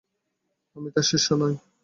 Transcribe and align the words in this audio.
আমি 0.75 0.89
তার 0.95 1.05
শিষ্য 1.11 1.27
নই। 1.33 1.53